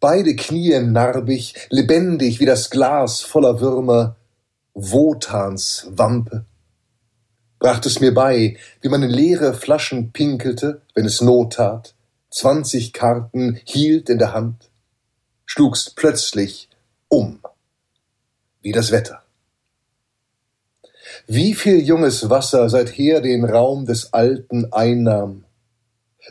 [0.00, 4.16] beide Knie narbig, lebendig wie das Glas voller Würmer,
[4.74, 6.46] Wotans Wampe.
[7.58, 11.94] Bracht es mir bei, wie man in leere Flaschen pinkelte, wenn es Not tat,
[12.30, 14.70] zwanzig Karten hielt in der Hand,
[15.44, 16.70] schlugst plötzlich
[17.08, 17.40] um
[18.62, 19.19] wie das Wetter.
[21.32, 25.44] Wie viel junges Wasser seither den Raum des Alten einnahm.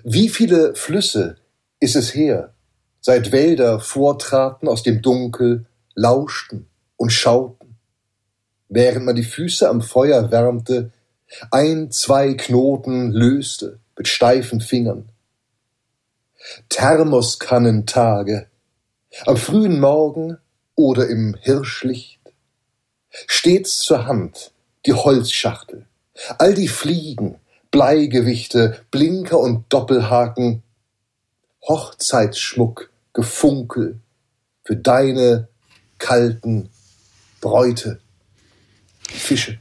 [0.04, 1.38] Wie viele Flüsse
[1.80, 2.54] ist es her,
[3.00, 7.78] seit Wälder vortraten aus dem Dunkel, lauschten und schauten.
[8.68, 10.92] Während man die Füße am Feuer wärmte,
[11.50, 15.08] ein, zwei Knoten löste mit steifen Fingern.
[16.68, 18.48] Thermoskannentage,
[19.26, 20.40] am frühen Morgen
[20.76, 22.20] oder im Hirschlicht,
[23.28, 24.52] Stets zur Hand
[24.86, 25.86] die Holzschachtel,
[26.38, 27.36] all die Fliegen,
[27.72, 30.64] Bleigewichte, Blinker und Doppelhaken,
[31.68, 34.00] Hochzeitsschmuck, Gefunkel
[34.64, 35.48] für deine
[35.98, 36.70] kalten
[37.42, 38.00] Bräute,
[39.08, 39.60] Fische.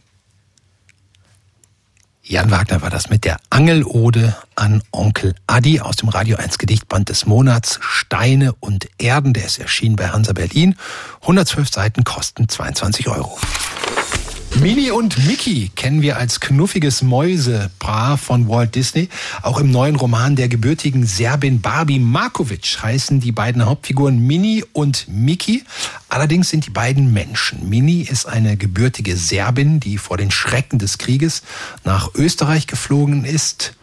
[2.22, 7.08] Jan Wagner war das mit der Angelode an Onkel Adi aus dem Radio 1 Gedichtband
[7.08, 9.32] des Monats Steine und Erden.
[9.32, 10.76] Der ist erschienen bei Hansa Berlin.
[11.22, 13.38] 112 Seiten kosten 22 Euro.
[14.56, 19.08] Minnie und Mickey kennen wir als knuffiges Mäusepaar von Walt Disney.
[19.42, 25.06] Auch im neuen Roman der gebürtigen Serbin Barbie Markovic heißen die beiden Hauptfiguren Minnie und
[25.08, 25.62] Mickey.
[26.08, 27.68] Allerdings sind die beiden Menschen.
[27.68, 31.42] Minnie ist eine gebürtige Serbin, die vor den Schrecken des Krieges
[31.84, 33.74] nach Österreich geflogen ist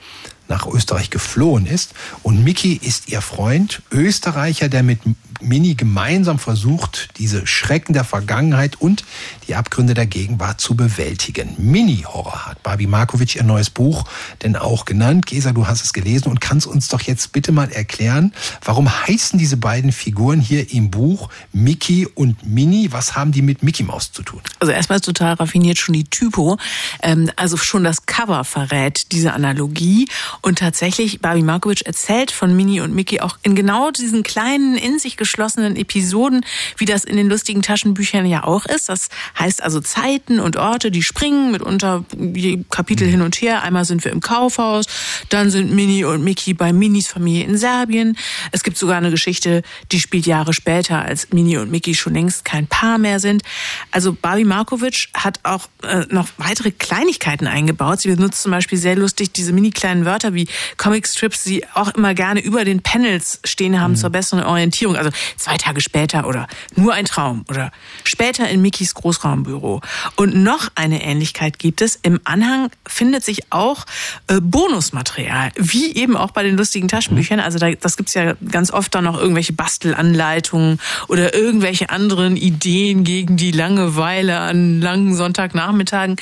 [0.48, 1.94] nach Österreich geflohen ist.
[2.24, 5.00] Und Mickey ist ihr Freund, Österreicher, der mit
[5.42, 9.04] Mini gemeinsam versucht, diese Schrecken der Vergangenheit und
[9.48, 11.56] die Abgründe der Gegenwart zu bewältigen.
[11.58, 14.06] Mini-Horror hat Barbie Markovic ihr neues Buch
[14.44, 15.26] denn auch genannt.
[15.26, 19.38] Gesa, du hast es gelesen und kannst uns doch jetzt bitte mal erklären, warum heißen
[19.40, 22.90] diese beiden Figuren hier im Buch Mickey und Mini?
[22.92, 24.42] Was haben die mit Mickey Maus zu tun?
[24.60, 26.58] Also erstmal ist total raffiniert schon die Typo.
[27.02, 30.08] Ähm, also schon das Cover verrät diese Analogie.
[30.42, 35.00] Und tatsächlich, Barbie Markovic erzählt von Mini und Mickey auch in genau diesen kleinen, in
[35.00, 36.46] sich abgeschlossenen Episoden,
[36.78, 38.90] wie das in den lustigen Taschenbüchern ja auch ist.
[38.90, 39.10] Das
[39.40, 42.06] heißt also Zeiten und Orte, die springen mitunter
[42.70, 43.64] Kapitel hin und her.
[43.64, 44.86] Einmal sind wir im Kaufhaus,
[45.30, 48.18] dann sind Minnie und Mickey bei Minis Familie in Serbien.
[48.52, 52.46] Es gibt sogar eine Geschichte, die spielt Jahre später, als Minnie und Mickey schon längst
[52.46, 53.42] kein Paar mehr sind.
[53.90, 58.02] Also Barbie Markovic hat auch äh, noch weitere Kleinigkeiten eingebaut.
[58.02, 62.14] Sie benutzt zum Beispiel sehr lustig diese mini kleinen Wörter wie Comicstrips, die auch immer
[62.14, 63.98] gerne über den Panels stehen haben mhm.
[63.98, 64.96] zur besseren Orientierung.
[64.96, 67.72] Also zwei Tage später oder nur ein Traum oder
[68.04, 69.82] später in Mickys Großraumbüro.
[70.16, 71.98] Und noch eine Ähnlichkeit gibt es.
[72.02, 73.86] Im Anhang findet sich auch
[74.28, 77.40] äh, Bonusmaterial, wie eben auch bei den lustigen Taschenbüchern.
[77.40, 83.04] Also da, das gibt's ja ganz oft dann noch irgendwelche Bastelanleitungen oder irgendwelche anderen Ideen
[83.04, 86.16] gegen die Langeweile an langen Sonntagnachmittagen.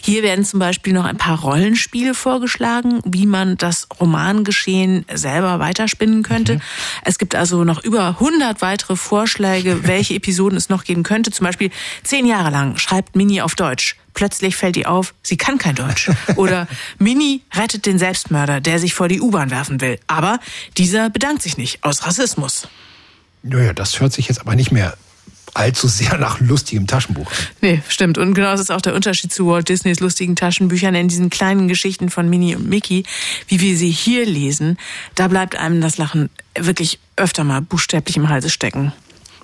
[0.00, 6.22] Hier werden zum Beispiel noch ein paar Rollenspiele vorgeschlagen, wie man das Romangeschehen selber weiterspinnen
[6.22, 6.56] könnte.
[6.56, 6.60] Mhm.
[7.04, 11.30] Es gibt also noch über 100 weitere Vorschläge, welche Episoden es noch geben könnte.
[11.30, 11.70] Zum Beispiel
[12.02, 13.96] zehn Jahre lang schreibt Mini auf Deutsch.
[14.14, 16.10] Plötzlich fällt ihr auf, sie kann kein Deutsch.
[16.36, 16.68] Oder
[16.98, 19.98] Mini rettet den Selbstmörder, der sich vor die U-Bahn werfen will.
[20.06, 20.38] Aber
[20.76, 22.68] dieser bedankt sich nicht aus Rassismus.
[23.42, 24.96] Naja, das hört sich jetzt aber nicht mehr
[25.54, 27.30] allzu sehr nach lustigem Taschenbuch.
[27.60, 28.18] Nee, stimmt.
[28.18, 31.68] Und genau das ist auch der Unterschied zu Walt Disneys lustigen Taschenbüchern in diesen kleinen
[31.68, 33.04] Geschichten von Minnie und Mickey,
[33.48, 34.78] wie wir sie hier lesen.
[35.14, 38.92] Da bleibt einem das Lachen wirklich öfter mal buchstäblich im Halse stecken.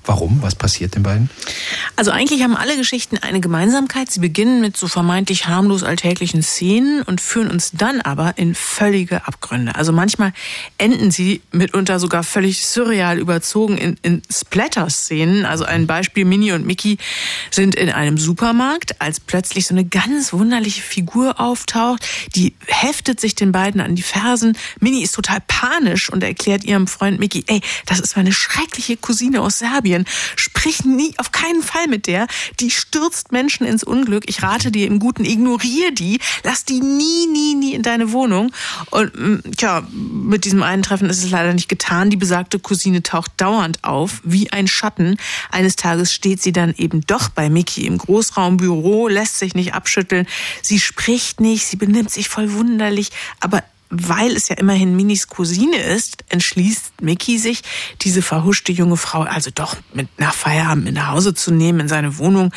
[0.07, 0.42] Warum?
[0.42, 1.28] Was passiert den beiden?
[1.96, 4.11] Also eigentlich haben alle Geschichten eine Gemeinsamkeit.
[4.11, 9.26] Sie beginnen mit so vermeintlich harmlos alltäglichen Szenen und führen uns dann aber in völlige
[9.26, 9.74] Abgründe.
[9.74, 10.32] Also manchmal
[10.78, 15.44] enden sie mitunter sogar völlig surreal überzogen in, in Splatter-Szenen.
[15.44, 16.96] Also ein Beispiel, Minnie und Mickey
[17.51, 23.34] sind in einem Supermarkt, als plötzlich so eine ganz wunderliche Figur auftaucht, die heftet sich
[23.34, 24.57] den beiden an die Fersen.
[24.80, 29.42] Minnie ist total panisch und erklärt ihrem Freund Mickey, ey, das ist meine schreckliche Cousine
[29.42, 29.89] aus Serbien.
[29.91, 30.05] Serbien.
[30.36, 32.26] Sprich nie, auf keinen Fall mit der.
[32.61, 34.24] Die stürzt Menschen ins Unglück.
[34.28, 36.20] Ich rate dir im Guten, ignoriere die.
[36.45, 38.53] Lass die nie, nie, nie in deine Wohnung.
[38.91, 42.11] Und mm, tja, mit diesem einen Treffen ist es leider nicht getan.
[42.11, 45.16] Die besagte Cousine taucht dauernd auf, wie ein Schatten.
[45.51, 50.26] Eines Tages steht sie dann eben doch bei Mickey im Großraumbüro, lässt sich nicht abschütteln.
[50.62, 53.11] Sie spricht nicht, sie benimmt sich voll wunderlich,
[53.41, 57.62] aber weil es ja immerhin Minis Cousine ist, entschließt Mickey sich,
[58.03, 61.88] diese verhuschte junge Frau also doch mit nach Feierabend mit nach Hause zu nehmen in
[61.88, 62.53] seine Wohnung.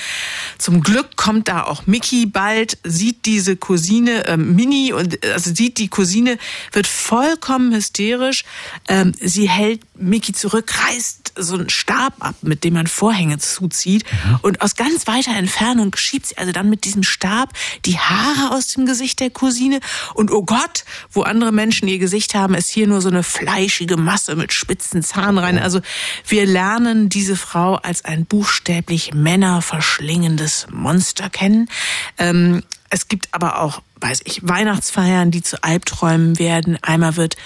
[0.60, 5.80] Zum Glück kommt da auch Mickey bald, sieht diese Cousine äh, Mini und also sieht
[5.80, 6.38] die Cousine,
[6.72, 8.46] wird vollkommen hysterisch.
[8.88, 14.06] Ähm, sie hält Mickey zurück, reißt so einen Stab ab, mit dem man Vorhänge zuzieht
[14.06, 14.40] mhm.
[14.42, 17.50] und aus ganz weiter Entfernung schiebt sie also dann mit diesem Stab
[17.86, 19.80] die Haare aus dem Gesicht der Cousine
[20.14, 23.98] und oh Gott, wo andere Menschen ihr Gesicht haben, ist hier nur so eine fleischige
[23.98, 25.58] Masse mit spitzen Zahnreihen.
[25.58, 25.82] Also
[26.28, 31.70] wir lernen diese Frau als ein buchstäblich männerverschlingendes Monster kennen.
[32.18, 32.64] Ähm,
[32.94, 36.78] es gibt aber auch, weiß ich, Weihnachtsfeiern, die zu Albträumen werden.
[36.84, 37.38] Einmal wird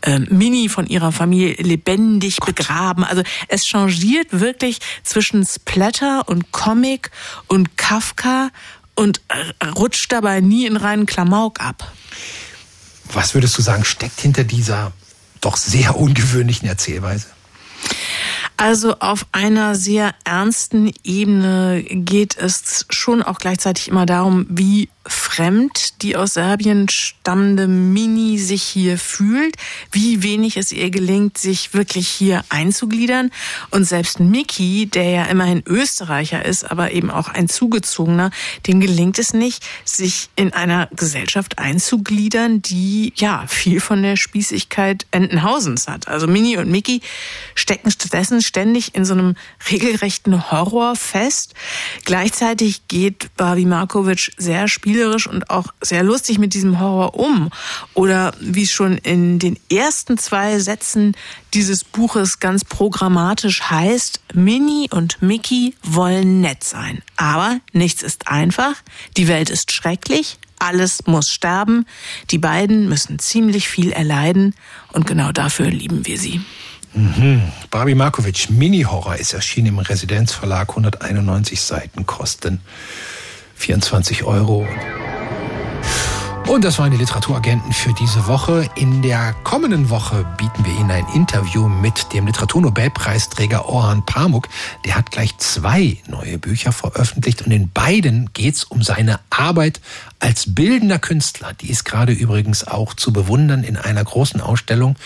[0.00, 2.54] äh, Mini von ihrer Familie lebendig Gott.
[2.54, 3.04] begraben.
[3.04, 7.10] Also es changiert wirklich zwischen Splatter und Comic
[7.48, 8.48] und Kafka
[8.94, 11.92] und äh, rutscht dabei nie in reinen Klamauk ab.
[13.12, 14.92] Was würdest du sagen, steckt hinter dieser
[15.42, 17.26] doch sehr ungewöhnlichen Erzählweise?
[18.56, 26.02] Also auf einer sehr ernsten Ebene geht es schon auch gleichzeitig immer darum, wie fremd
[26.02, 29.56] die aus Serbien stammende Mini sich hier fühlt,
[29.92, 33.30] wie wenig es ihr gelingt, sich wirklich hier einzugliedern.
[33.70, 38.30] Und selbst Mickey, der ja immerhin Österreicher ist, aber eben auch ein Zugezogener,
[38.66, 45.06] dem gelingt es nicht, sich in einer Gesellschaft einzugliedern, die ja viel von der Spießigkeit
[45.10, 46.08] Entenhausens hat.
[46.08, 47.00] Also Mini und Mickey
[47.54, 49.36] stecken stattdessen ständig in so einem
[49.70, 51.54] regelrechten Horror fest.
[52.04, 57.50] Gleichzeitig geht Barbie Markovic sehr spielerisch spielerisch und auch sehr lustig mit diesem Horror um.
[57.94, 61.16] Oder wie schon in den ersten zwei Sätzen
[61.52, 67.02] dieses Buches ganz programmatisch heißt, Minnie und Mickey wollen nett sein.
[67.16, 68.74] Aber nichts ist einfach,
[69.16, 71.86] die Welt ist schrecklich, alles muss sterben,
[72.30, 74.54] die beiden müssen ziemlich viel erleiden
[74.92, 76.40] und genau dafür lieben wir sie.
[76.94, 77.42] Mhm.
[77.72, 82.60] Barbie Markovic, Mini-Horror ist erschienen im Residenzverlag, 191 Seiten kosten
[83.54, 84.66] 24 Euro.
[86.46, 88.68] Und das waren die Literaturagenten für diese Woche.
[88.74, 94.48] In der kommenden Woche bieten wir Ihnen ein Interview mit dem Literaturnobelpreisträger Orhan Pamuk.
[94.84, 99.80] Der hat gleich zwei neue Bücher veröffentlicht und in beiden geht es um seine Arbeit
[100.20, 101.54] als bildender Künstler.
[101.54, 104.96] Die ist gerade übrigens auch zu bewundern in einer großen Ausstellung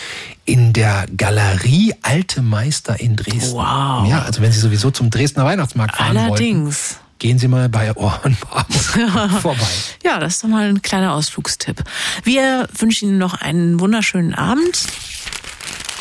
[0.44, 3.54] in der Galerie Alte Meister in Dresden.
[3.54, 4.08] Wow.
[4.08, 6.96] Ja, also wenn Sie sowieso zum Dresdner Weihnachtsmarkt fahren Allerdings.
[6.96, 8.30] wollten, gehen Sie mal bei Pamuk
[9.42, 9.66] vorbei.
[10.04, 11.82] Ja, das ist doch mal ein kleiner Ausflugstipp.
[12.24, 14.86] Wir wünschen Ihnen noch einen wunderschönen Abend.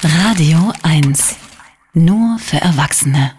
[0.03, 1.35] Radio 1.
[1.93, 3.36] Nur für Erwachsene.